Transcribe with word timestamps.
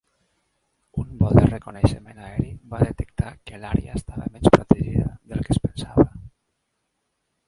Un 1.01 1.09
vol 1.23 1.35
de 1.41 1.43
reconeixement 1.49 2.21
aeri 2.29 2.47
va 2.71 2.79
detectar 2.91 3.33
que 3.51 3.59
l'àrea 3.65 3.97
estava 3.99 4.27
menys 4.37 4.51
protegida 4.57 5.05
del 5.35 5.45
que 5.49 5.55
es 5.57 5.63
pensava. 5.67 6.07